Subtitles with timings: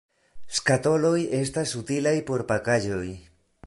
[0.59, 3.09] Skatoloj estas utilaj por pakaĵoj.